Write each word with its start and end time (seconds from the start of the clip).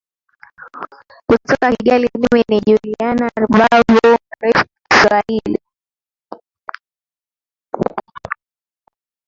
kutoka 1.27 1.67
kigali 1.75 2.07
mimi 2.21 2.41
ni 2.49 2.57
julian 2.67 3.19
rubavu 3.37 4.17
rfi 4.43 4.65
kiswahili 4.89 5.61